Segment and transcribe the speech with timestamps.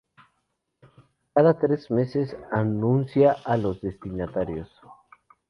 [1.35, 4.67] Cada tres meses, anuncia a los destinatarios.